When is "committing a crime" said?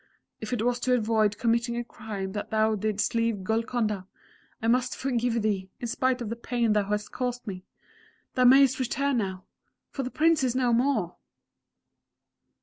1.37-2.31